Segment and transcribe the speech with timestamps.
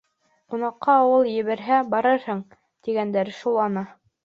[0.53, 2.43] —Ҡунаҡҡа ауыл ебәрһә барырһың,
[2.89, 3.89] тигәндәре шул ана.